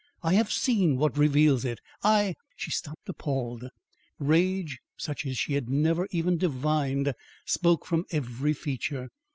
I 0.23 0.33
have 0.33 0.51
seen 0.51 0.97
what 0.97 1.15
reveals 1.15 1.63
it. 1.63 1.79
I" 2.03 2.33
She 2.57 2.71
stopped 2.71 3.07
appalled. 3.07 3.65
Rage, 4.17 4.79
such 4.97 5.27
as 5.27 5.37
she 5.37 5.53
had 5.53 5.69
never 5.69 6.07
even 6.09 6.39
divined 6.39 7.13
spoke 7.45 7.85
from 7.85 8.05
every 8.09 8.53
feature. 8.53 9.09